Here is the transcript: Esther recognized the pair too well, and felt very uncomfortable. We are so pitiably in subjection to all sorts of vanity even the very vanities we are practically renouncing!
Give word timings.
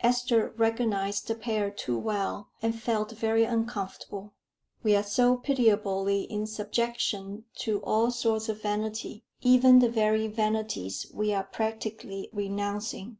Esther 0.00 0.54
recognized 0.56 1.28
the 1.28 1.34
pair 1.34 1.70
too 1.70 1.98
well, 1.98 2.48
and 2.62 2.80
felt 2.80 3.10
very 3.12 3.44
uncomfortable. 3.44 4.32
We 4.82 4.96
are 4.96 5.02
so 5.02 5.36
pitiably 5.36 6.22
in 6.22 6.46
subjection 6.46 7.44
to 7.56 7.80
all 7.80 8.10
sorts 8.10 8.48
of 8.48 8.62
vanity 8.62 9.24
even 9.42 9.80
the 9.80 9.90
very 9.90 10.26
vanities 10.26 11.10
we 11.12 11.34
are 11.34 11.44
practically 11.44 12.30
renouncing! 12.32 13.18